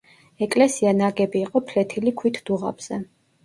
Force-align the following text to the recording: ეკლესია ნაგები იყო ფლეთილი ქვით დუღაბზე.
ეკლესია 0.45 0.93
ნაგები 1.03 1.43
იყო 1.43 1.63
ფლეთილი 1.69 2.17
ქვით 2.23 2.43
დუღაბზე. 2.51 3.03